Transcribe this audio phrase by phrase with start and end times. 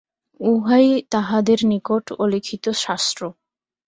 [0.39, 3.21] উহাই তাঁহাদের নিকট অলিখিত শাস্ত্র।